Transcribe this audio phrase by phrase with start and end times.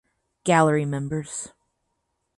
[0.45, 1.49] Gallery members.